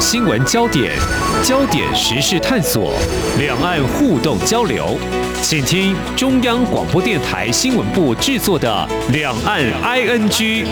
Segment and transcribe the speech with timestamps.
[0.00, 0.96] 新闻焦点、
[1.44, 2.94] 焦点时事探索、
[3.38, 4.96] 两岸互动交流，
[5.42, 10.64] 请听中央广播电台新闻部制作的《两岸 ING》。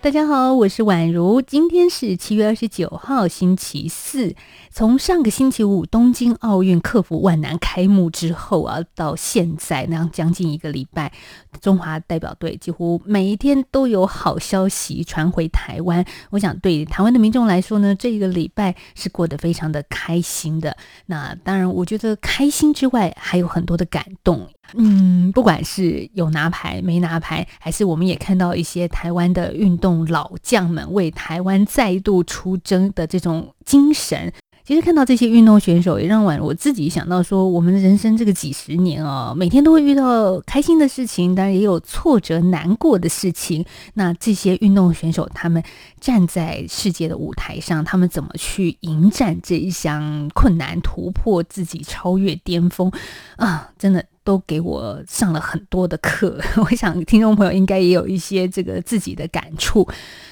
[0.00, 1.42] 大家好，我是宛如。
[1.42, 4.36] 今天是七月二十九号，星期四。
[4.74, 11.12] 从上个星期五东京奥运克服万难开幕之后啊，到现在那样将近一个礼拜，
[11.60, 16.02] 中华代表队几乎每一天都有好消息传回台湾。
[16.30, 20.74] 我想对台湾的民众来说呢，这一个礼拜是过得非常的开心的。
[21.04, 24.48] 那当然，我觉得开心之外还有很多的感动。
[24.74, 34.32] 嗯，不管是有拿牌没拿牌，还是我们也看到一些台湾的运动老将们为台湾再度出征的这种精神。
[34.64, 43.64] 其实看到这些运动选手，也让我我自己想到说，我们人生这个几十年哦，每天都会遇到开心的事情，当然也有挫折难过的事情。
[43.94, 45.62] 那这些运动选手，他们
[46.00, 52.90] 站在世界的舞台上，他们怎么去迎战这一项困难，突破自己，超越巅峰
[53.36, 53.70] 啊！
[53.78, 54.04] 真的。
[54.24, 59.86] 都给我上了很多的课， 我想听众朋友应该也有一些这个自己的感触。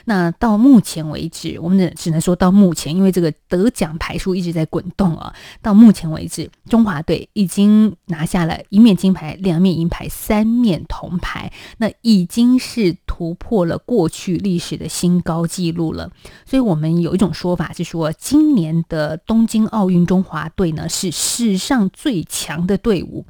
[0.04, 5.34] 那到目前为止，我们只能说到目前，因为这个得奖牌数一直在滚动啊。
[5.62, 16.10] 到目前为止，中华队已经拿下了一面金牌、两面银牌、三面铜牌，那已经是突破了过去历史的新高纪录了。
[16.46, 23.26] 所以我们有一种说法是说，今年的东京奥运中华队呢是史上最强的队伍。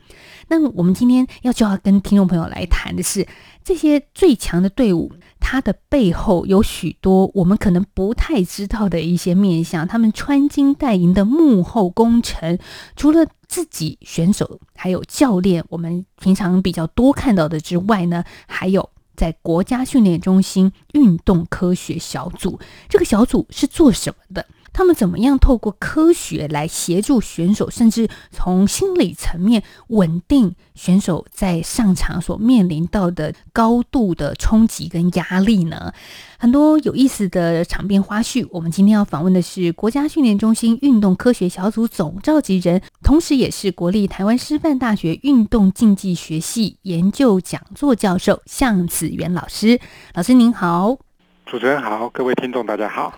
[0.51, 3.25] 那我们今天要就要跟听众朋友来谈的是，
[3.63, 12.59] 这些最强的队伍，它的背后有许多我们可能不太知道的一些面相，他们穿金戴银的幕后功臣，
[12.97, 24.45] 除了自己选手还有教练，我们平常比较多看到的之外呢，还有在国家训练中心运动科学小组，这个小组是做什么的？
[24.73, 35.93] 他们怎么样透过科学来协助选手，甚至从心理层面稳定选手在上场所面临到的高度的冲击跟压力呢？
[36.39, 38.47] 很多有意思的场边花絮。
[38.51, 49.79] 我们今天要访问的是国家训练中心运动科学小组总召集人，同时也是国立台湾师范大学运动竞技学系研究讲座教授向子元老师。
[50.15, 50.97] 老师您好，
[51.45, 53.13] 主持人好，各位听众大家好。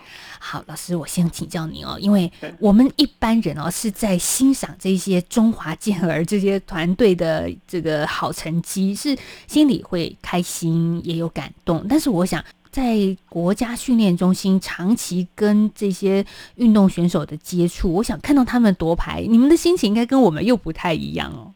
[0.45, 9.17] 好，老师，我先请教您哦，因为我们一般人哦是在欣赏这些中华健儿这些团队的这个好成绩，是
[9.47, 11.85] 心里会开心也有感动。
[11.87, 12.97] 但是我想，在
[13.29, 16.23] 国家训练中心长期跟这些
[16.55, 21.53] 运动选手的接触，我想看到他们夺牌，你们的心情应该跟我们又不太一样哦。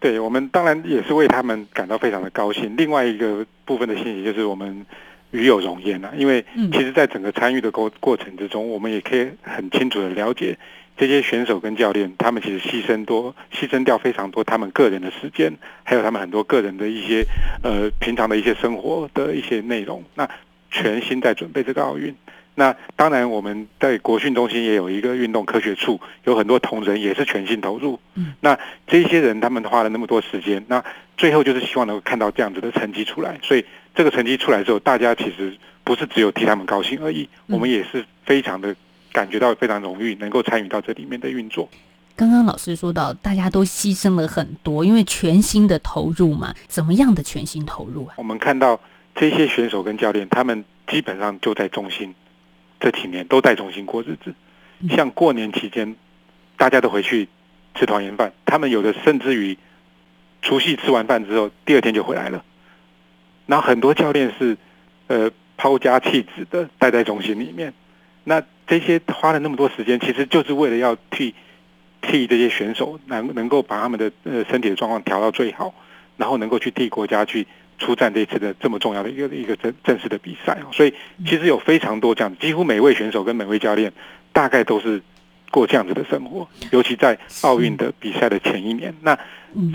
[0.00, 2.76] 对我们当然也是为他们感到非常的高兴。
[2.76, 4.84] 另外一个部分的心情就是我们。
[5.30, 10.58] 与有荣焉啊，因为其实，在整个参与的过过程之中，我们也可以很清楚的了解
[10.96, 17.24] 这些选手跟教练，他们其实牺牲多，牺牲掉非常多他们个人的时间，还有他们很多个人的一些
[17.62, 20.28] 呃平常的一些生活的一些内容，那
[20.70, 22.14] 全心在准备这个奥运。
[22.54, 28.00] 那当然，我们在国训中心也有一个运动科学处，有很多同仁也是全心投入。
[28.14, 30.84] 嗯，那这些人他们花了那么多时间，那
[31.16, 33.38] 最后就是希望能够看到这样子的成绩出来。
[33.44, 33.64] 所以
[33.98, 38.72] 这个成绩出来之后，大家其实不是只有替他们高兴而已，我们也是非常的
[39.10, 41.68] 感觉到非常荣誉，能够参与到这里面的运作。
[42.14, 46.54] 刚刚老师说到，大家都牺牲了很多，因为全新的投入嘛。
[46.68, 48.14] 怎么样的全新投入啊？
[48.18, 48.80] 我们看到
[49.16, 52.14] 这些选手跟教练，他们基本上就在中心。
[52.78, 54.32] 这几年都在中心过日子，
[54.94, 55.96] 像过年期间，
[56.56, 57.28] 大家都回去
[57.74, 58.32] 吃团圆饭。
[58.46, 59.58] 他们有的甚至于
[60.40, 62.44] 除夕吃完饭之后，第二天就回来了。
[63.48, 64.56] 然后很多教练是
[65.08, 67.74] 呃抛家弃子的待在中心里面。
[68.22, 71.34] 那这些花了那么多时间，其实就是为了要替
[72.00, 75.74] 替这些选手能能够把他们的呃身体的状况调到最好，
[76.16, 77.44] 然后能够去替国家去。
[77.80, 80.92] 出战这次的这么重要的一个一个正正式的比赛所以
[81.24, 83.92] 其实有非常多这样，几乎每位选手跟每位教练
[84.32, 85.00] 大概都是
[85.50, 88.94] 过这样子的生活，尤其在奥运的比赛的前一年。
[89.02, 89.18] 那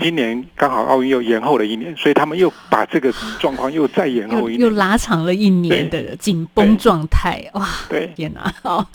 [0.00, 7.44] 今年刚好奥运又延后了一年，所以他们又把这个状况又再延后一年，又拉长了一年的紧绷状态。
[7.54, 8.54] 哇，对，天哪！
[8.62, 8.88] 好，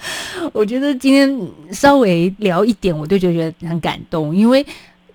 [0.53, 4.65] 我觉得今天稍微聊一点，我就觉得很感动，因为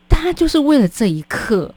[0.06, 1.74] 大家就是为了这一刻。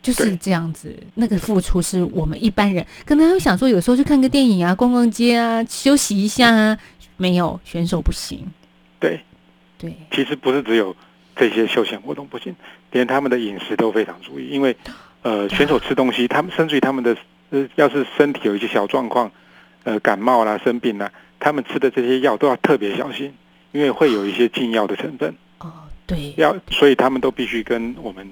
[0.00, 6.78] 就是这样子，那个付出是我们一般人可能会想说，有时候去看个电影啊，逛逛街啊，休息一下啊，
[7.18, 8.46] 没有选手不行。
[8.98, 9.20] 对，
[9.78, 10.94] 对，其实不是只有
[11.36, 12.54] 这些休闲活动不行，
[12.90, 14.76] 连他们的饮食都非常注意，因为
[15.22, 17.16] 呃，选手吃东西，他们甚至于他们的
[17.50, 19.30] 呃，要是身体有一些小状况，
[19.84, 23.34] 呃，感冒啦、生病啦，他们吃的这些药都要特别小心，
[23.72, 25.34] 因为会有一些禁药的成分。
[25.58, 25.72] 哦，
[26.06, 28.28] 对，要所以他们都必须跟我们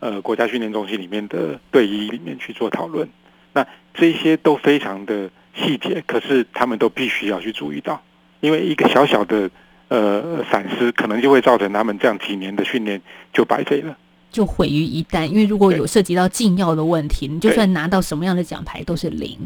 [0.00, 3.08] 呃国家训练中心里面的队医里面去做讨论。
[3.52, 8.02] 那这些都非常的细节，可是他们都必须要去注意到，
[8.40, 9.50] 因为一个小小的
[9.90, 13.00] 呃闪失，可能就会造成他们这样几年的训练
[13.32, 13.96] 就白费了。
[14.32, 19.36] 就毁于一旦，因为如果有涉及到禁药的问题，你就算拿到什么样的奖牌都是零。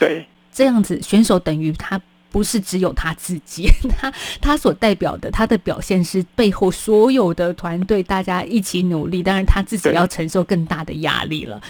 [0.00, 2.00] 对这样子，选手等于他
[2.30, 4.10] 不是只有他自己，他
[4.40, 11.60] 他所代表的他的表现是背后所有的团队大家一起努力，当然他自己要承受更大的压力了。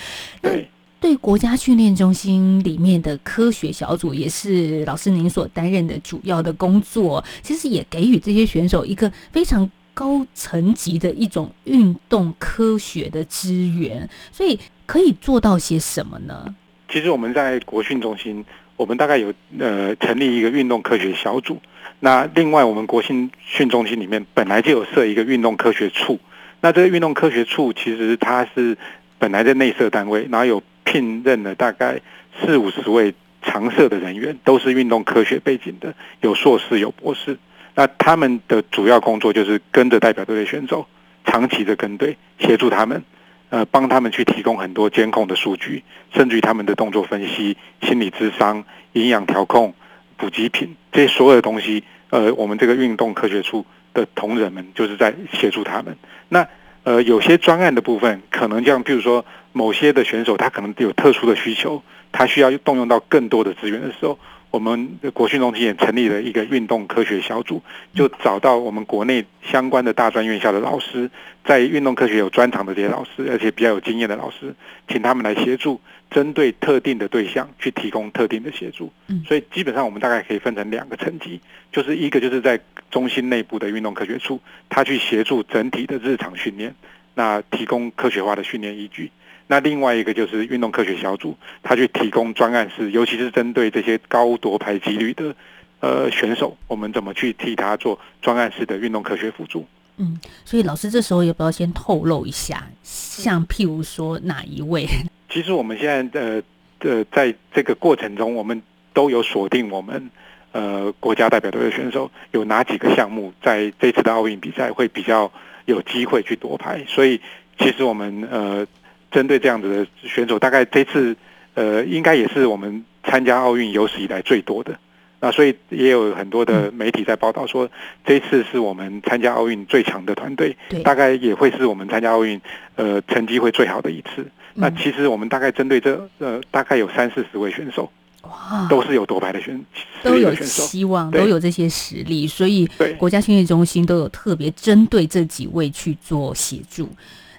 [0.40, 0.68] 对
[1.02, 14.56] 对国家训练中心里面的科学小组，也是老师您所担任的主要的工作，其实也给予这些选手一个非常高层级的一种运动科学的资源，所以
[14.86, 16.54] 可以做到些什么呢？
[16.88, 18.44] 其实我们在国训中心，
[18.76, 21.58] 我们大概有呃成立一个运动科学小组。
[21.98, 26.20] 那另外，我们国训训中心里面本来就有设一个运动科学处。
[26.60, 28.78] 那这个运动科学处其实它是
[29.18, 32.00] 本来的内设单位，然后有聘任了大概
[32.40, 37.38] 四五十位常设的人员，都是运动科学背景的，有硕士有博士。
[37.74, 40.86] 那他们的主要工作就是跟着代表队的选手，
[41.24, 43.02] 长期的跟队，协助他们。
[43.50, 45.82] 呃，帮他们去提供很多监控的数据，
[46.14, 48.64] 甚至于他们的动作分析、心理智商、
[48.94, 49.74] 营养调控、
[50.16, 55.94] 补给品这些所有的东西，呃，我们这个运动科学处的同仁们就是在协助他们。
[56.30, 56.48] 那
[56.84, 64.18] 呃，有些专案的部分，可能像譬如说某些的选手，他可能有特殊的需求，他需要动用到更多的资源的时候，
[64.50, 67.62] 我们的国训中心也成立了一个运动科学小组，
[67.94, 71.10] 就找到我们国内相关的大专院校的老师，
[71.44, 74.54] 在运动科学有专长的这些老师，而且比较有经验的老师，
[74.88, 79.22] 请他们来协助，针对特定的对象去提供特定的协助嗯。
[79.26, 81.40] 所以基本上我们大概可以分成两个层级，
[81.72, 82.60] 就是一个就是在
[82.90, 84.38] 中心内部的运动科学处，
[84.68, 86.74] 他去协助整体的日常训练，
[87.14, 89.10] 那提供科学化的训练依据。
[89.52, 95.34] 那另外一个就是运动科学小组，他去提供专案式，尤其是针对这些高夺牌几率的
[95.80, 99.66] 呃选手，我们怎么去替他做专案式的运动科学辅助？
[99.98, 104.88] 嗯，所以老师这时候要不要先透露一下，像譬如说哪一位？
[105.28, 106.42] 其实我们现在呃
[106.78, 108.62] 呃，在这个过程中，我们
[108.94, 110.10] 都有锁定我们
[110.52, 115.30] 呃国家代表队的选手有哪几个项目在这次的奥运比赛会比较
[115.66, 117.20] 有机会去夺牌，所以
[117.58, 118.66] 其实我们呃
[119.12, 121.14] 针对这样子的选手，大概这次
[121.54, 124.76] 呃应该也是我们参加奥运有史以来最多的。
[125.20, 127.70] 那所以也有很多的媒体在报道说，
[128.04, 132.40] 这次是我们参加奥运最强的团队，对，大概也会是我们参加奥运
[132.74, 134.26] 呃成绩会最好的一次。
[134.54, 137.88] 那嗯其实我们大概针对这呃大概有三四十位选手，
[138.22, 139.64] 哇都是有夺牌的选
[140.02, 140.34] 都有。
[140.34, 146.88] 希望，都有这些实力，所以对国家训练中心都有特别针对这几位去做协助。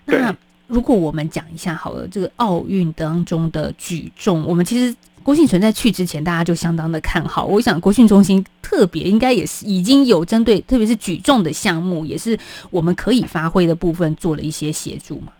[0.06, 0.38] 那对
[0.68, 7.46] 如果我们讲一下好了，这个奥运当中的举重，我们其实郭信存在去之前，大家就相当的看好。
[7.46, 12.38] 我想国训中心特别应该也是已经有针对，特别是举重的项目，也是
[12.70, 15.34] 我们可以发挥的部分，做了一些协助嘛。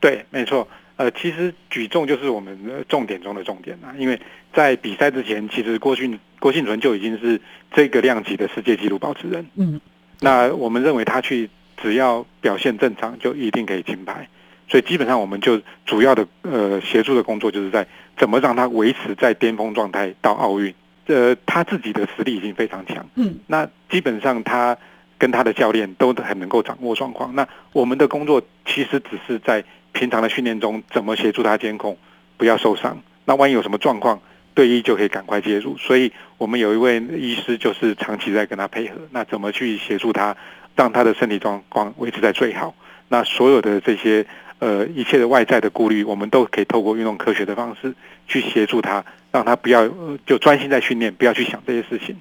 [0.00, 0.66] 对，没错。
[0.96, 4.20] 呃，其实举重就是我们的重点中的重点啊，因为
[4.52, 7.40] 在比赛之前，其实郭训郭信存就已经是
[7.72, 9.44] 这个量级的世界纪录保持人。
[9.56, 9.80] 嗯，
[10.20, 11.50] 那我们认为他去
[11.82, 14.28] 只要表现正常，就一定可以金牌。
[14.68, 20.74] 所以基本上我们就主要的呃协助的工作，就是在怎么让他维持在巅峰状态到奥运。
[21.06, 24.74] 呃，他自己的实力已经非常强，嗯，那基本上他
[25.18, 27.34] 跟他的教练都很能够掌握状况。
[27.34, 31.98] 那我们的工作其实只是在平常的训练中，怎么协助他监控，
[32.38, 32.98] 不要受伤。
[33.26, 34.18] 那万一有什么状况，
[34.54, 35.76] 队医就可以赶快介入。
[35.76, 40.34] 所以我们有一位医师就是长期在跟他配合，那怎么去协助他，
[40.74, 42.74] 让他的身体状况维持在最好。
[43.08, 44.24] 那所有的这些
[44.64, 47.94] 呃一切的外在的顾虑，我们都可以透过运动科学的方式
[48.26, 52.16] 去协助他，让他不要、呃、就专心在训练，不要去想这些事情。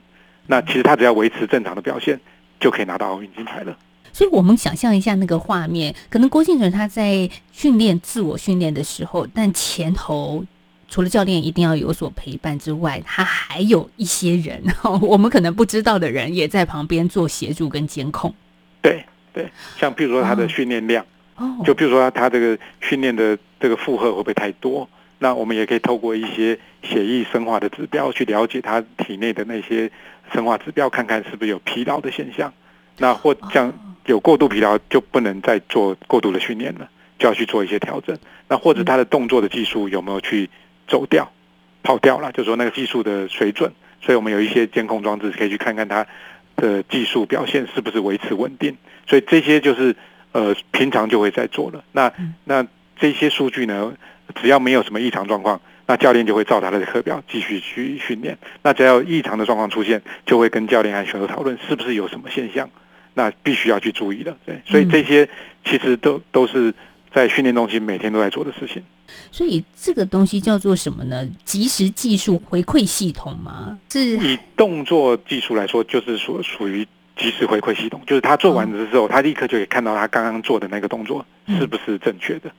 [0.47, 2.19] 那其实他只要维持正常的表现，
[2.59, 3.77] 就可以拿到奥运金牌了。
[4.11, 10.43] 所以我们想象一下那个画面，可能郭敬存他在训练自我训练的时候，但前头
[10.89, 14.61] 除了教练一定要有所陪伴之外，他还有一些人，
[15.01, 18.31] 我们可能不知道的人也在旁边做协助跟监控。
[18.81, 21.07] 对对，像譬如说他的哦训练量，哦，
[21.65, 24.89] 就譬如说他这个训练的这个负荷会不会太多？
[25.19, 29.89] 那我们也可以透过一些血液生化的指标去了解他体内的那些
[30.33, 32.53] 生化指标，看看是不是有疲劳的现象。
[32.97, 33.71] 那或像
[34.05, 38.17] 有过度疲劳，就不能再做过度的训练了，就要去做一些调整。
[38.49, 40.49] 那或者他的动作的技术有没有去
[40.87, 41.31] 走掉？
[41.83, 43.71] 跑掉了，就说那个技术的水准。
[44.01, 46.05] 所以我们有一些监控装置可以去看看他
[46.57, 48.75] 的技术表现是不是维持稳定。
[49.07, 49.95] 所以这些就是
[50.33, 51.83] 呃平常就会在做了。
[51.93, 52.11] 那
[52.43, 52.67] 那
[52.99, 53.93] 这些数据呢，
[54.35, 58.37] 只要没有什么异常状况，那教练就会照他的课表继续去训练。
[58.61, 62.69] 那只要异常的状况出现，就会跟教练和选手讨论是不是有什么现象，
[63.13, 64.35] 那必须要去注意的。
[64.45, 65.27] 对，所以这些
[65.65, 66.73] 其实都都是
[67.13, 68.83] 在训练中心每天都在做的事情。
[69.31, 71.27] 所以这个东西叫做什么呢？
[71.43, 73.77] 即时技术回馈系统吗？
[73.91, 82.51] 是以动作技术来说，就是说属于即时回馈系统，就是他做完的时候，他立刻就可以看到他刚刚做的那个动作是不是正确的，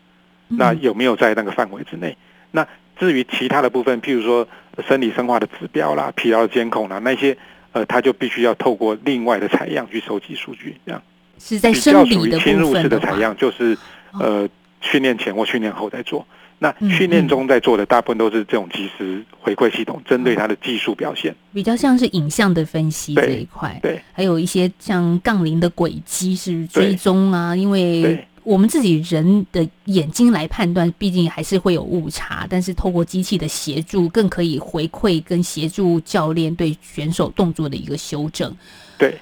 [0.49, 2.17] 那有没有在那个范围之内？
[2.53, 4.47] 那至于其他的部分，譬如说
[4.87, 7.37] 生理生化的指标啦、疲劳监控啦那些，
[7.73, 11.03] 呃，他就必须要透过另外的采样去收集数据，这样
[11.39, 13.77] 是在比较属于生理的部分侵入式的采样，就是
[14.21, 14.49] 呃
[14.81, 16.25] 训练前或训练后再做。
[16.59, 21.35] 那训练中在做的大部分都是这种即时回馈系统，针对他的技术表现。
[21.53, 38.55] 比较像是影像的分析对这一块，对还有一些像杠铃的轨迹是追踪啊，因为我们自己人的眼睛来判断，毕竟还是会有误差，但是透过机器的协助，更可以回馈跟协助教练对选手动作的一个修正。
[38.99, 39.19] 对，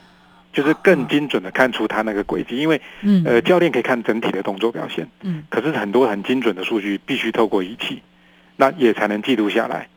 [0.53, 8.03] 就是更精准的看出他那个轨迹，因为嗯，呃教练可以看整体的动作表现，嗯，可是很多很精准的数据必须透过仪器，
[8.57, 9.89] 那也才能记录下来。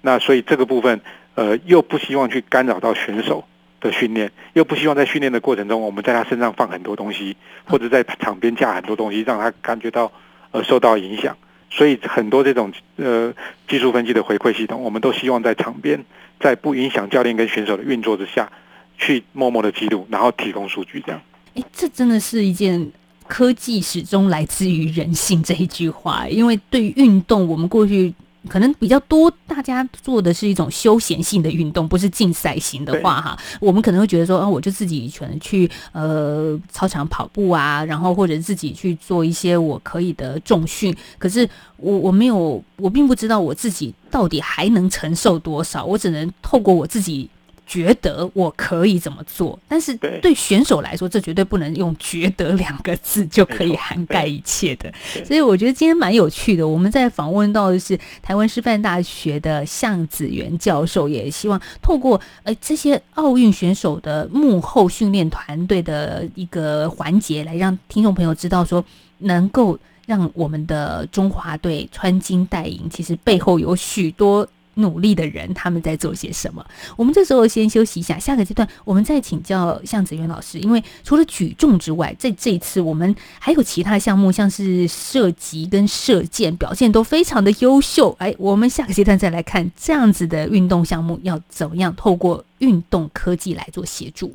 [0.00, 1.00] 那所以这个部分，
[1.34, 3.44] 呃，又不希望去干扰到选手
[3.80, 10.12] 的训练，又不希望在训练的过程中，我们在他身上放很多东西，或者在场边架很多东西，让他感觉到
[10.52, 11.36] 呃受到影响。
[11.70, 13.34] 所以很多这种呃
[13.66, 16.04] 技术分析的回馈系统，我们都希望在场边，
[16.38, 18.52] 在不影响教练跟选手的运作之下，
[18.98, 21.20] 去默默的记录，然后提供数据，这样。
[21.54, 22.90] 哎，这真的是一件
[23.26, 28.14] 科技始终来自于人性这一句话，因为对于运动，我们过去。
[28.46, 40.94] 可能比较多，大家做的是一种休闲性的运动，不是竞赛型的话，哈，我们可能会觉得说，啊，我就自己可能去呃操场跑步啊，然后或者自己去做一些我可以的重训。
[41.16, 41.48] 可是
[41.78, 47.30] 我我没有，我并不知道我自己到底还能承受多少，我只能透过我自己。
[47.66, 54.92] 觉得我可以怎么做，但是对对选手来说，这绝对不能用“觉得”两个字就可以涵盖一切的。
[55.24, 56.68] 所以我觉得今天蛮有趣的。
[56.68, 68.84] 我们在访问到的是台湾师范大学的向子元教授，也希望透过呃这些奥运选手的幕后训练团队的一个环节，来让听众朋友知道说，
[69.18, 74.46] 能够让我们的中华队穿金戴银，其实背后有许多。
[74.74, 76.64] 努力的人，他们在做些什么？
[76.96, 80.58] 我们这时候先休息一下，下个阶段我们再请教向子源老师。
[80.58, 88.14] 因为除了举重之外，在这一次我们还有其他项目，像是射击跟射箭表现都非常的优秀。
[88.18, 94.34] 哎，我们下个阶段再来看这样子的运动项目要怎么样透过运动科技来做协助。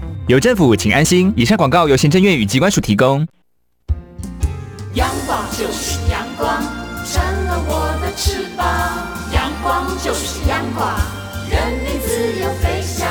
[0.27, 1.33] 有政府，请安心。
[1.35, 3.27] 以上广告由行政院与机关署提供。
[4.93, 6.61] 阳光就是阳光，
[7.05, 8.65] 成了我的翅膀。
[9.33, 10.87] 阳光就是阳光，
[11.49, 13.07] 人民自由飞翔。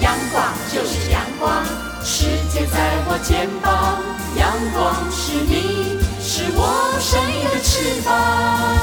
[0.00, 1.64] 阳光就是阳光，
[2.04, 4.00] 世界在我肩膀。
[4.36, 8.81] 阳光是你，是我生命的翅膀。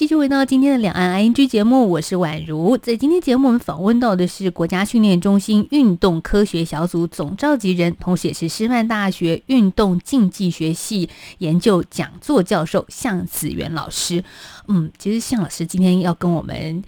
[0.00, 2.74] 继续回到今天的两岸 ING 节目，我是宛如。
[2.78, 14.24] 在今天节目，我们访问到的是国家训练中心运动科学小组总召集人，同时也是师范大学运动竞技学系研究讲座教授向子元老师。
[14.68, 16.82] 嗯，其实向老师今天要跟我们。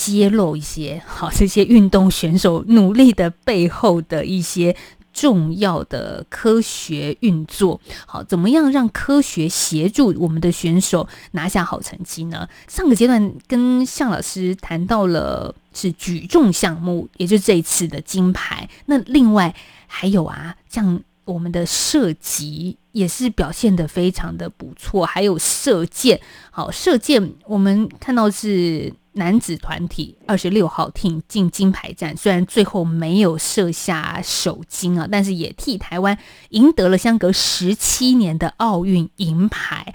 [0.00, 4.76] 揭露一些好这些运动选手努力的背后的一些
[5.20, 12.48] 重要的科学运作，好，怎么样让科学协助我们的选手拿下好成绩呢？
[12.68, 18.68] 上个阶段跟向老师谈到了是举重项目，也就是这一次的金牌。
[18.86, 19.52] 那另外
[19.88, 21.00] 还有啊，像
[21.32, 26.20] 我们的射击也是表现的非常的不错，还有射箭，
[26.50, 28.92] 好，射箭我们看到是。
[29.14, 36.16] 男子团体二十六号 team 进金牌战，虽然最后没有射下首金啊，但是也替台湾
[36.50, 39.92] 赢得了相隔十七年的奥运银牌。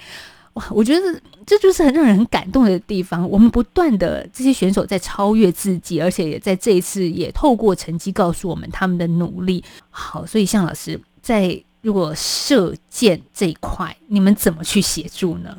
[0.55, 3.29] 哇，我觉得这就是很让人很感动的地方。
[3.29, 9.63] 我们不断的这些选手在超越自己，而且也在这一次也透过成绩告诉我们他们的努力。
[9.89, 15.57] 好，所以向老师在如果射箭这一块，你们怎么去协助呢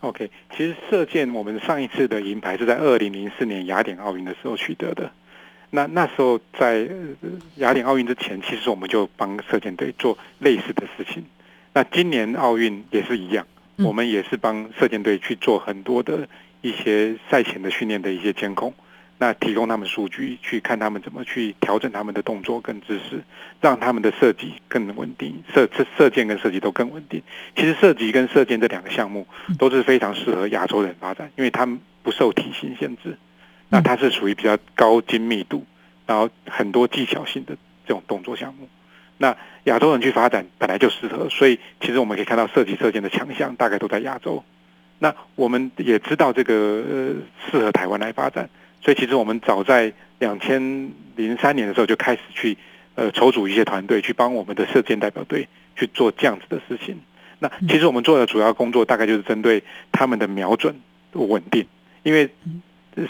[0.00, 5.12] ？OK，其实射箭我们上一次的银牌是在二零零四年雅典奥运的时候取得的。
[5.68, 6.88] 那那时候在
[7.20, 11.22] 呃雅典奥运之前，其实我们就帮射箭队做类似的事情。
[11.74, 16.26] 那今年奥运也是一样，嗯我们也是帮射箭队去做很多的
[16.62, 18.72] 一些赛前的训练的一些监控，
[19.22, 23.22] 那提供他们数据，去看他们怎么去调整他们的动作跟姿势，
[23.60, 27.22] 让他们的射击更稳定，射射射箭跟射击都更稳定。
[27.54, 29.28] 其实射击跟射箭这两个项目
[29.60, 33.16] 都是非常适合亚洲人发展，因为他们不受体型限制。
[33.68, 35.64] 那它是属于比较高精密度，
[36.04, 38.68] 然后很多技巧性的这种动作项目。
[39.18, 39.36] 那
[39.70, 44.42] 亚洲人去发展本来就适合，所以其实我们可以看到射击射箭的强项大概都在亚洲。
[44.98, 47.14] 那我们也知道这个呃
[47.48, 48.50] 适合台湾来发展，
[48.84, 52.56] 所以其实我们早在两千零三年的时候就开始去
[52.94, 56.98] 呃筹组一些团队，去帮我们的射箭代表队去做这样子的事情。
[57.38, 60.74] 那其实我们做的主要工作大概就是针对他们的瞄准
[61.12, 61.66] 稳定，
[62.02, 62.28] 因为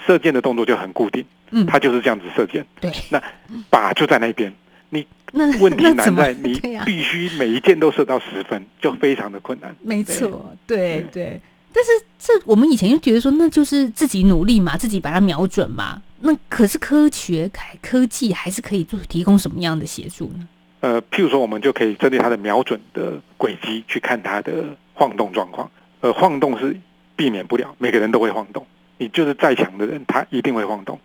[0.07, 3.23] 射箭的动作就很固定，嗯，它就是这样子射箭，对，那
[3.71, 4.53] 靶就在那边。
[4.95, 9.75] 你问题难在你、必须每一箭都射到十分，就非常的困难。
[9.81, 11.41] 没错，对对对。
[11.73, 16.01] 但是这我们以前就觉得说，那就是自己努力嘛，自己把它瞄准嘛。
[16.21, 17.51] 那可是科学、
[17.81, 20.49] 科技还是可以做提供什么样的协助呢？
[20.81, 25.71] 呃，譬如说，我们就可以针对它的瞄准的轨迹去看它的晃动状况。
[26.01, 26.77] 呃，晃动是
[27.17, 28.67] 避免不了，每个人都会晃动。
[28.99, 31.01] 你就是再强的人，他一定会晃动。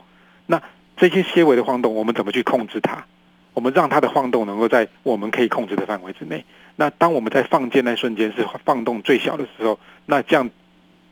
[0.46, 0.62] 那
[0.96, 3.06] 这些些微的晃动，我们怎么去控制它？
[3.58, 6.46] 我们让它的晃动能够在我们可以控制的范围之内。
[6.76, 10.48] 那当我们在放箭那瞬间是放动最小的时候，那这样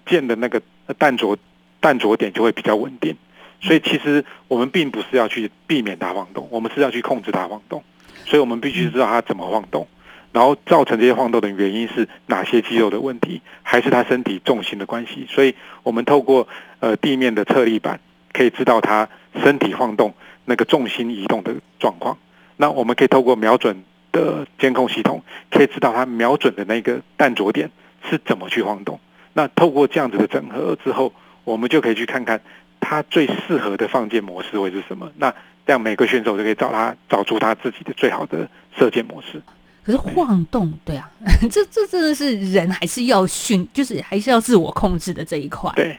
[0.05, 0.61] 箭的那个
[0.99, 1.35] 弹着
[1.81, 3.17] 弹着点就会比较稳定。
[3.61, 7.83] 所以其实我们并不是要去避免它晃动，我们是要去控制它晃动。
[8.25, 9.87] 所以我们必须知道它怎么晃动，
[10.31, 15.25] 然后造成这些晃动的原因是哪些肌肉的问题，还是它身体重心的关系。
[15.27, 16.47] 所以我们透过
[16.79, 17.99] 呃地面的侧立板，
[18.33, 19.09] 可以知道它
[19.41, 20.13] 身体晃动
[20.45, 22.15] 那个重心移动的状况。
[22.57, 27.69] 那我们可以透过瞄准的监控系统，可以知道他瞄准的那个弹着点
[28.09, 28.99] 是怎么去晃动。
[29.33, 31.13] 那透过这样子的整合之后，
[31.43, 32.39] 我们就可以去看看
[32.79, 35.11] 他最适合的放箭模式会是什么。
[35.17, 35.29] 那
[35.65, 39.41] 这样每个选手就可以找他找出他自己的最好的射箭模式。
[39.83, 41.11] 可是晃动，对啊，
[41.51, 45.71] 这这真的是人还是要训，就是还是要自我控制的这一块。
[45.75, 45.97] 对，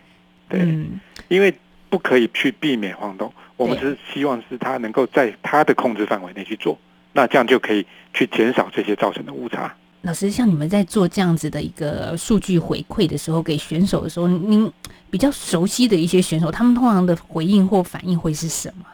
[0.48, 1.54] 对，嗯，因为
[1.96, 6.78] 不可以去避免晃动，我们只是希望是他能够在他的控制范围内去做，
[7.14, 9.74] 那这样就可以去减少这些造成的误差。
[10.02, 14.70] 老师，像你们在做这样子的一个数据回馈的时候，给选手的时候，您
[15.08, 18.84] 比较熟悉的一些选手，他们通常的回应或反应会是什么？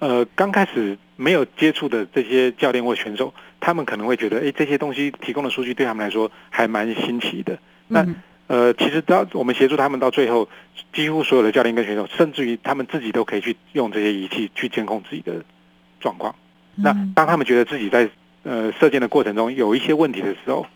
[0.00, 7.58] 呃，刚开始没有接触的这些教练或选手，他们可能会觉得，哎，这些东西提供的数据对他们来说还蛮新奇的。
[7.88, 8.14] 那嗯
[8.46, 10.48] 呃，其实到我们协助他们到最后，
[10.92, 15.42] 几乎所有的教练跟选手，甚至于他们自己都可以去用这些仪器去监控自己的
[16.00, 16.34] 状况。
[16.74, 18.08] 那嗯当他们觉得自己在
[18.42, 20.66] 呃射箭的过程中有一些问题的时候，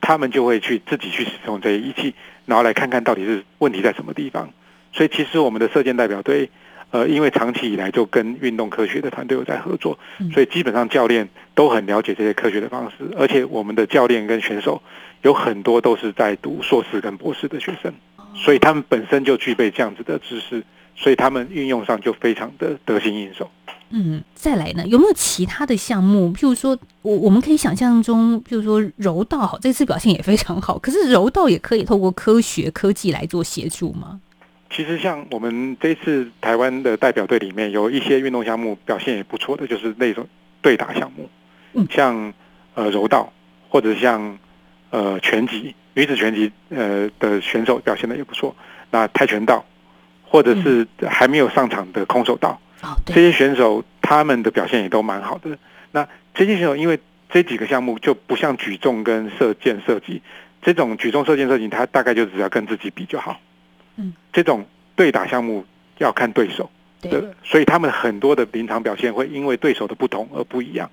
[0.00, 2.14] 他们就会去自己去使用这些仪器，
[2.46, 4.50] 然后来看看到底是问题在什么地方。
[4.92, 6.50] 所以其实我们的射箭代表队，
[6.90, 14.80] 呃，因为长期以来就跟运动科学的团队有在合作嗯，所以基本上教练都很了解这些科学的方式，而且我们的教练跟选手
[15.22, 17.92] 有很多都是在读硕士跟博士的学生，
[18.34, 20.62] 所以他们本身就具备这样子的知识，
[20.94, 23.50] 所以他们运用上就非常的得心应手。
[23.90, 26.32] 嗯，再来呢，有没有其他的项目？
[26.32, 30.76] 譬如说，我我们可以想象中，譬如说柔道，好，这次表现也非常好。
[30.78, 34.20] 可是柔道也可以透过科学科技来做协助吗？
[34.68, 40.26] 其实像我们这次台湾的代表队里面有一些运动项目表现也不错的，就是那种
[40.60, 41.30] 对打项目，
[41.74, 42.32] 嗯像
[42.74, 43.32] 呃柔道
[43.68, 44.38] 或者像
[44.90, 48.54] 呃拳击女子拳击呃的选手表现的也不错。
[48.90, 49.64] 那跆拳道
[50.22, 55.56] 或者是还没有上场的空手道，哦，这，些选手他们的表现也都蛮好的。
[55.92, 56.98] 那这些选手因为
[57.30, 60.20] 这几个项目就不像举重跟射箭射击，
[60.60, 63.40] 这种举重射箭射击，他大概就只要跟自己比就好。
[63.96, 65.64] 嗯，这种对打项目
[65.98, 70.90] 要看对手对，的，所以他们很多的临场表现会因为对手的不同而不一样。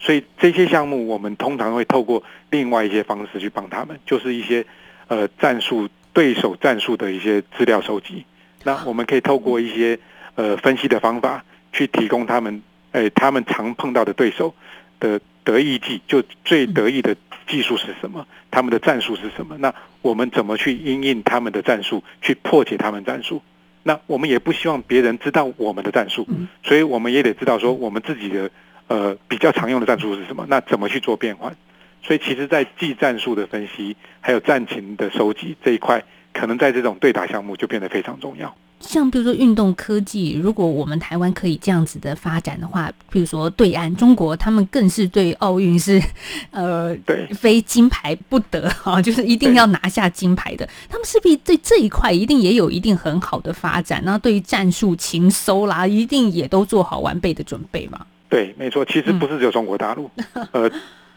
[0.00, 4.66] 所以这些项目我们通常会透过另外一些方式去帮他们，就是一些
[5.08, 8.24] 呃战术对手战术的一些资料收集。
[8.64, 9.98] 那我们可以透过一些
[10.34, 14.54] 呃分析的方法，去提供他们，呃他们常碰到的对手
[15.00, 17.14] 的得意技，就最得意的
[17.46, 19.56] 技术是什么，他们的战术是什么。
[19.58, 23.42] 那我们怎么去因应他们的战术，去破解他们战术？
[23.82, 26.26] 那我们也不希望别人知道我们的战术，
[26.62, 28.50] 所以我们也得知道说我们自己的
[28.88, 30.46] 呃比较常用的战术是什么。
[30.48, 31.54] 那怎么去做变换？
[32.02, 36.04] 所以其实，在技战术的分析，还有战情的收集这一块，
[36.34, 38.54] 可能在这种对打项目就变得非常重要。
[38.86, 46.00] 像比如说运动科技，如果我们台湾可以这样子的发展的话，比如说对岸中国，他们更是对奥运是
[46.50, 50.68] 呃对非金牌不得哈，就是一定要拿下金牌的。
[50.88, 58.06] 他们势必对这一块一定也有一定很好的发展，那对于战术情搜啦，一定也都做好完备的准备嘛。
[58.28, 60.10] 对，没错，其实不是只有中国大陆，
[60.52, 60.70] 呃，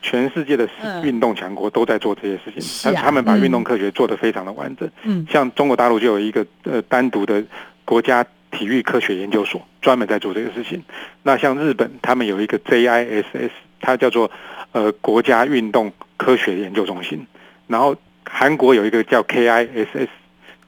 [0.10, 4.90] 全世界的嗯运动强国都在做这些事情，他他们把嗯运动科学做得非常的完整。
[5.04, 7.44] 嗯像中国大陆就有一个呃单独的
[7.84, 10.82] 国家体育科学研究所，专门在做这个事情。
[11.24, 13.50] 那像日本，他们有一个 JISS，
[13.82, 14.32] 它叫做
[14.72, 17.28] 呃国家运动科学研究中心。
[17.68, 17.94] 然后
[18.24, 20.08] 韩国有一个叫 KISS，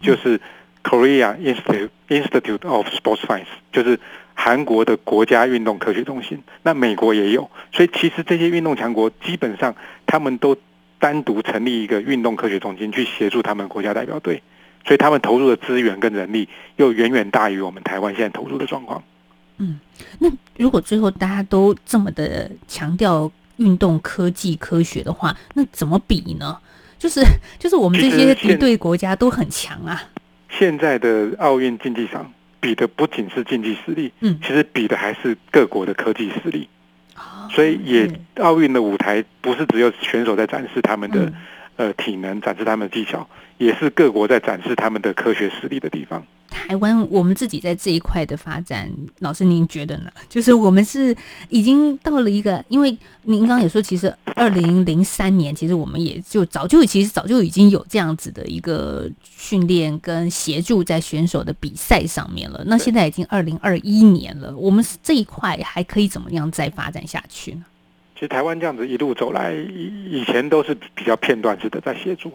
[0.02, 0.40] 就是
[0.84, 3.98] Korea Institute Institute of Sports Science，就是
[4.42, 6.42] 韩国的国家运动科学中心。
[6.64, 9.76] 那美国也有，所以其实这些运动强国基本上
[10.06, 10.56] 他们都
[10.98, 14.42] 单独成立一个运动科学中心去协助他们国家代表队，
[14.86, 16.48] 所以他们投入的资源跟人力
[16.78, 19.04] 又远远大于我们台湾现在投入的状况。
[19.58, 19.78] 嗯
[20.20, 26.58] 那如果最后大家都这么的强调运动科技科学的话，那怎么比呢？
[26.98, 27.22] 就是
[27.58, 30.02] 就是我们这些敌对国家都很强啊，
[30.50, 34.40] 现在的奥运竞技场比的不仅是竞技实力，嗯。
[34.42, 36.68] 其实比的还是各国的科技实力。
[37.16, 41.34] 哦所以也奥运的舞台不是只有选手在展示他们的、嗯。
[41.78, 43.28] 呃体能，展示他们的技巧，
[43.60, 46.26] 也是各国在展示他们的科学实力的地方。
[46.50, 50.10] 台湾我们自己在这一块的发展，老师您觉得呢？
[50.28, 51.16] 就是我们是
[51.50, 62.64] 已经到了一个，因为您刚刚也说，其实二零零三年，其实我们也就早就其实早就已经有这样子的一个训练跟协助在选手的比赛上面了。
[62.66, 67.66] 那现在已经二零二一年了，我们这一块还可以怎么样再发展下去呢？
[68.16, 72.32] 其实台湾这样子一路走来，以以前都是比较片段式的在协助。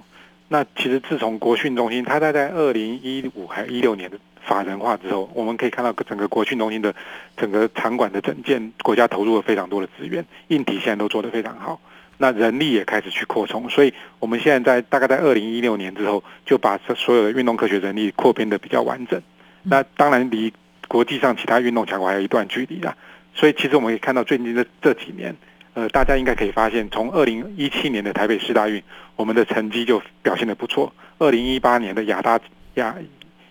[0.48, 6.94] 那其实自从国训中心，它大概二零一五还一六年的法人化之后，我们可以看到整个国训中心的
[7.36, 11.80] 整个场馆的整建，国家投入了非常多的资源，硬体现在都做得非常好。
[12.18, 19.20] 那人力也开始去扩充，所以我们现在在大概在二零一六年之后，就把这所有的运动科学人力扩编的比较完整。
[19.62, 20.52] 那当然离
[20.86, 22.96] 国际上其他运动强国还有一段距离啦。
[23.34, 25.34] 所以其实我们可以看到最近这这几年，
[25.74, 28.82] 呃，大家应该可以发现，从二零一七年的台北市大运，
[29.16, 30.92] 我们的成绩就表现得不错。
[31.18, 32.38] 二零一八年的亚大
[32.74, 32.94] 亚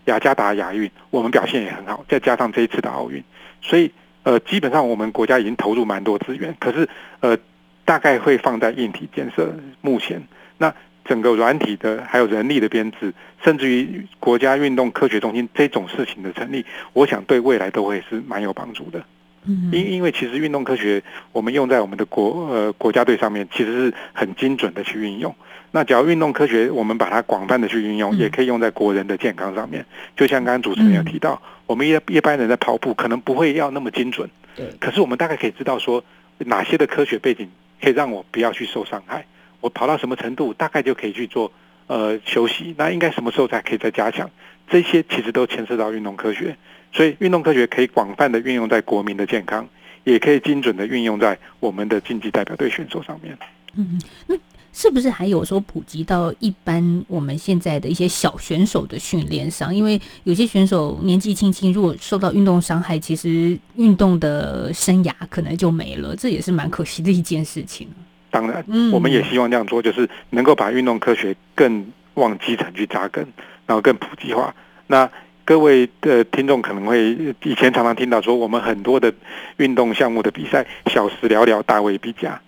[0.05, 3.23] 雅加达亚运，我们表现也很好，再加上这一次的奥运，
[3.61, 3.91] 所以
[4.23, 6.87] 呃，基本上我们国家已经投入蛮多资源，可是
[7.19, 7.37] 呃，
[7.85, 9.53] 大概会放在硬体建设。
[9.81, 10.21] 目前，
[10.57, 19.03] 那整个软体的还有人力的编制，甚至于国家运动科学中心这种事情的成立，我想对未来都会是蛮有帮助的。
[19.45, 21.01] 嗯因因为其实运动科学
[21.31, 25.33] 我们用在我们的国呃国家队上面，其实是很精准的去运用。
[25.71, 29.85] 那假如运动科学我们把它广泛的去运用，嗯也可以用在国人的健康上面。
[30.15, 36.03] 就像刚刚主持人有提到，我们一一般人在跑步可能不会要那么精准，对，可是我们大概可以知道说
[36.37, 37.49] 哪些的科学背景
[37.81, 39.25] 可以让我不要去受伤害。
[39.61, 41.51] 我跑到什么程度，大概就可以去做
[41.87, 42.75] 呃休息。
[42.77, 44.29] 那应该什么时候才可以再加强？
[44.67, 46.55] 这些其实都牵涉到运动科学。
[46.91, 49.67] 所以运动科学可以广泛的运用在国民的健康，
[50.03, 53.35] 也可以精准的运用在我们的竞技代表队选手上面。
[53.75, 54.35] 嗯，那
[54.71, 59.73] 是不是还有说普及到一般我们现在的一些小选手的训练上？
[59.73, 67.87] 因为有些选手年纪轻轻，如果受到运动伤害，其实运动的生涯可能就没了，这也是蛮可惜的一件事情。
[68.29, 73.27] 当然，嗯我们也希望这样做，就是能够把运动科学更往基层去扎根，
[73.73, 74.53] 然后更普及化。
[74.85, 75.09] 那
[75.43, 79.11] 各位的听众可能会以前常常听到说，我们很多的
[79.57, 82.39] 运动项目的比赛，小时了了，大未必佳。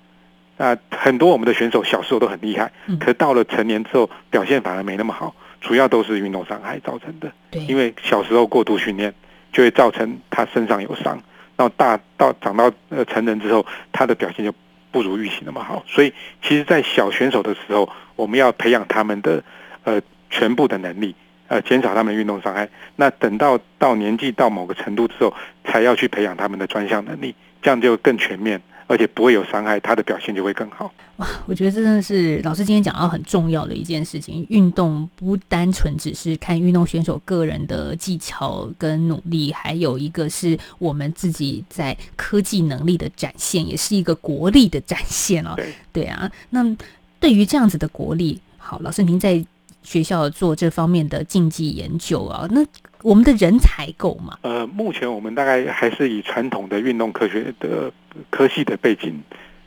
[0.58, 7.32] 那很多我们的选手小时候都很厉害嗯，可到了成年之后，表现反而没那么好，主要都是运动伤害造成的。
[7.50, 9.12] 对，因为小时候过度训练，
[9.52, 11.20] 就会造成他身上有伤，
[11.58, 14.54] 然后大到长到呃成人之后，他的表现就
[14.92, 15.84] 不如预期那么好。
[15.88, 19.44] 所以，其实，在小选手的时候，我们要培养他们的
[19.84, 21.16] 呃全部的能力，
[21.48, 22.70] 呃，减少他们的运动伤害。
[22.96, 25.34] 那等到到年纪到某个程度之后，
[25.64, 30.94] 才要去培养他们的专项能力，这样就更全面，而且不会有伤害，他的表现就会更好。
[31.18, 34.46] 哇我觉得这真的是老师今天讲到很重要的一件事情。
[34.50, 45.54] 运动不单纯只是看运动选手个人的技巧跟努力，还有一个是我们自己在科技能力的展现，也是一个国力的展现哦。
[45.56, 46.76] 对对啊，那。
[47.18, 49.44] 对于这样子的国力，好，老师您在
[49.86, 52.65] 学校做这方面的竞技研究啊，那
[53.04, 54.38] 我们的人才够吗？
[54.41, 57.91] 呃，目前我们大概还是以传统的运动科学的
[58.30, 59.24] 科系的背景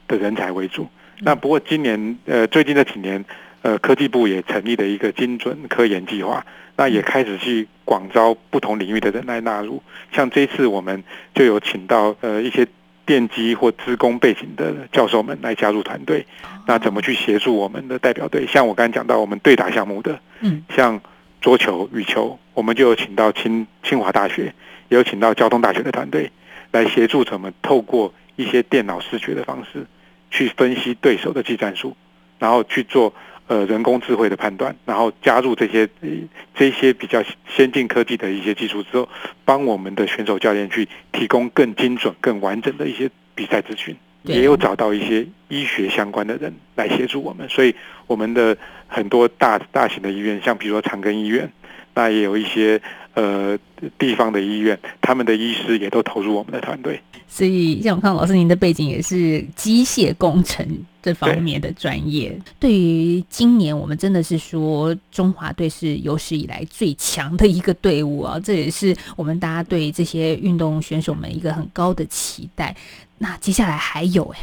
[0.08, 0.86] 的人才为主。
[1.20, 3.24] 那不过今年呃最近这几年，
[3.62, 6.44] 呃科技部也成立了一个精准科研计划，
[6.76, 9.82] 那也开始去广招不同领域的人来纳入。
[10.12, 11.02] 像这次我们
[11.34, 12.66] 就有请到呃一些
[13.08, 16.26] 电机或资工背景的教授们来加入团队。
[16.66, 18.46] 那怎么去协助我们的代表队？
[18.46, 21.00] 像我刚才讲到我们对打项目的，嗯，像
[21.40, 24.52] 桌球、羽球，我们就有请到清清华大学，
[24.90, 26.30] 也有请到交通大学的团队
[26.70, 29.86] 来协助怎么透过一些电脑视觉的方式
[30.30, 31.96] 去分析对手的技战术，
[32.38, 33.14] 然后去做
[33.48, 36.08] 呃人工智慧的判断，然后加入这些呃
[36.54, 39.08] 这些比较先进科技的一些技术之后，
[39.44, 43.96] 帮我们的选手教练去提供更精准、更完整的一些比赛资讯。
[44.24, 47.74] 也有找到一些医学相关的人来协助我们，所以
[48.06, 48.54] 我们的
[48.86, 51.50] 很多大大型的医院，像比如说长庚医院，
[51.98, 52.80] 那也有一些
[53.14, 53.58] 呃
[53.98, 57.00] 地方的医院，他们的医师也都投入我们的团队。
[57.26, 60.64] 所以像我看老师您的背景也是机械工程
[61.02, 62.38] 这方面的专业。
[62.60, 72.72] 对于今年我们真的是说中华队是有史以来最强的一个队伍啊，这也是我们大家对这些运动选手们一个很高的期待。
[73.18, 74.38] 那接下来还有哎、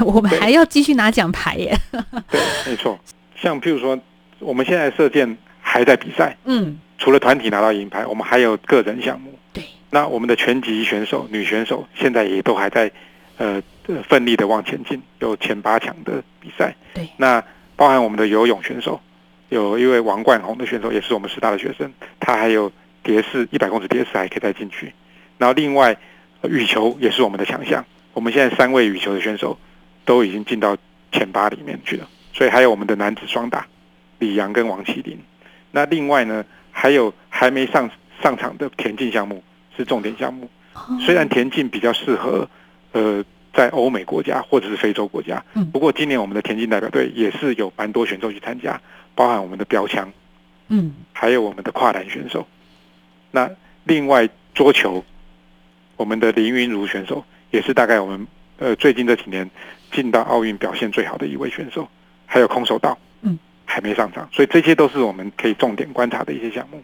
[0.04, 1.78] 我们还要继续拿奖牌耶。
[2.28, 2.98] 对，没错。
[3.36, 3.96] 像譬如说，
[4.40, 9.38] 我们现在射箭还在比赛，嗯，除了团体拿到银牌，我们还有个人项目。
[9.52, 12.90] 对，那我们的拳击选手、女选手现在也都还在
[13.38, 16.74] 呃呃奋力的往前进，有前八强的比赛。
[16.94, 17.42] 对，那
[17.76, 19.00] 包含我们的游泳选手，
[19.48, 24.92] 有一位王冠宏的选手，也是我们师大的学生，他还有蝶式一百公尺蝶式还可以再进去。
[25.38, 25.96] 然后另外
[26.40, 29.58] 呃羽球也是我们的强项，我们现在三位羽球的选手
[30.04, 30.76] 都已经进到
[31.12, 33.66] 前八里面去了，所以还有我们的男子双打
[34.18, 35.18] 李阳跟王麒麟。
[35.70, 36.44] 那另外呢，
[36.78, 37.90] 还有还没上
[38.22, 39.42] 上场的田径项目
[39.74, 40.46] 是重点项目。
[40.74, 40.98] 哦。
[41.00, 42.46] 虽然田径比较适合
[42.92, 48.78] 呃在欧美国家或者是非洲国家嗯，不过今年我们的田径代表队也是有蛮多选手去参加，
[49.14, 50.12] 包含我们的标枪，
[50.68, 50.92] 嗯。
[51.14, 52.46] 还有我们的跨栏选手。
[53.30, 53.50] 那
[53.84, 55.02] 另外桌球，
[55.96, 58.26] 我们的林云如选手也是大概我们
[58.58, 59.50] 呃最近这几年
[59.90, 61.88] 进到奥运表现最好的一位选手，
[62.26, 66.82] 还有空手道，嗯，还没上场，所以这些都是我们可以重点观察的一些项目。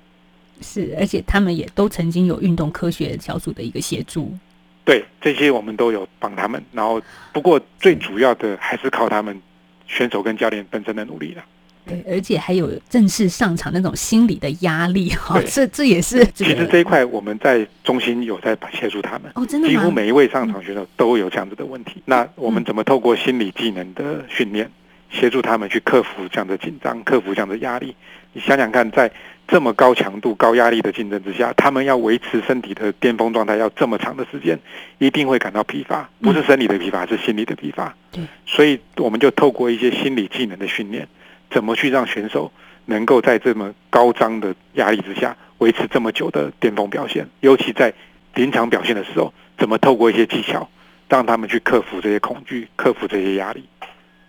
[0.60, 4.36] 是，而且他们也都曾经有运动科学小组的一个协助。
[4.84, 7.00] 对，这些我们都有帮他们，然后
[7.32, 9.40] 不过最主要的还是靠他们
[9.86, 11.44] 选手跟教练本身的努力了。
[11.84, 19.72] 对，而且还有正式上场那种心理的压力哈，对这这也是这个其实这一块我们在中心有在协助他们，哦，真的吗？
[19.72, 22.00] 几乎每一位上场选手都有这样子的问题。
[22.04, 24.70] 那我们怎么透过心理技能的训练，
[25.12, 27.94] 协助他们去克服这样的紧张，克服这样的压力？
[28.32, 29.10] 你想想看，在
[29.46, 34.58] 这么高强度、高压力的竞争之下，他们要维持身体的巅峰状态要这么长的时间，
[34.98, 37.94] 一定会感到疲乏，不是生理的疲乏，是心理的疲乏。
[38.10, 41.06] 对，所以我们就透过一些心理技能的训练，
[41.50, 42.50] 怎么去让选手
[42.86, 47.92] 能够在这么高张的压力之下维持这么久的巅峰表现，尤其在
[48.34, 50.66] 临场表现的时候，怎么透过一些技巧
[51.10, 53.68] 让他们去克服这些恐惧，克服这些压力。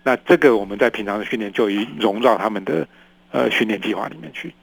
[0.04, 2.86] 那这个我们在平常的训练就已经融到他们的
[3.32, 4.54] 呃训练计划里面去。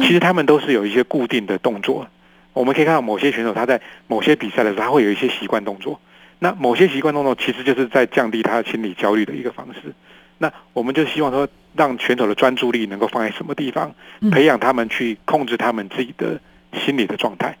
[0.00, 2.08] 其实他们都是有一些固定的动作，
[2.52, 6.00] 我们可以看到某些选手他在某些比赛的时候，他会有一些习惯动作。
[6.40, 9.94] 那某些习惯动作其实就是在降低他心理焦虑的一个方式。
[10.38, 16.40] 那我们就希望说，让选手的专注力能够放在什么地方，嗯培养他们去控制他们自己的
[16.72, 17.56] 心理的状态。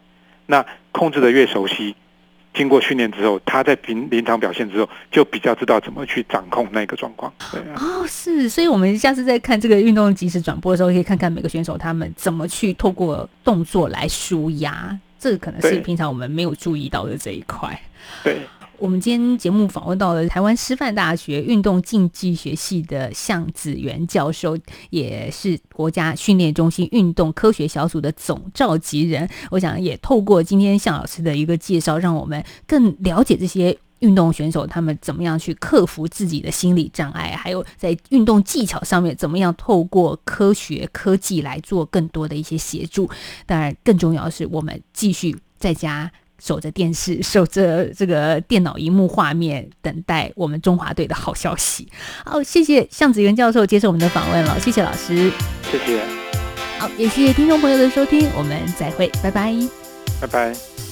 [0.46, 1.94] 那控制的越熟悉，
[2.54, 7.32] 经过训练之后，他在临临场表现之后，就比较知道怎么去掌控那个状况。
[7.52, 17.80] 对啊，哦，是，所以我们下次在看这个运动即时转播的时候，可以看看每个选手他们怎么去透过动作来舒压，这个可能是平常我们没有注意到的这一块。
[18.24, 18.38] 对。
[18.78, 24.56] 我们今天节目访问到了台湾师范大学运动竞技学系的向子元教授，
[24.90, 29.28] 也是国家训练中心运动科学小组的总召集人。
[29.50, 33.76] 我想也透过今天向老师的一个介绍，让我们更了解这些。
[34.00, 43.10] 运动选手他们怎么样去克服自己的心理障碍，还有在运动技巧上面怎么样透过科学科技来做更多的一些协助。
[43.44, 46.08] 当然，更重要的是我们继续在家
[46.42, 51.88] 守着电视， 守着这个电脑荧幕画面，等待我们中华队的好消息。
[52.24, 55.30] 好，谢谢向子元教授接受我们的访问了，谢谢老师。
[55.70, 56.02] 谢谢，
[56.78, 59.54] 好，也谢谢听众朋友的收听，我们再会，拜拜。
[60.20, 60.87] 拜拜。